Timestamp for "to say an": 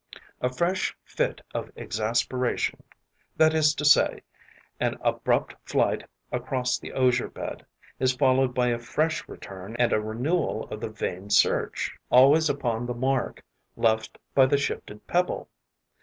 3.75-4.97